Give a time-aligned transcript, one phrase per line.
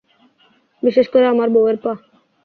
[0.83, 1.93] বিশেষ করে, আমার বউয়ের পা।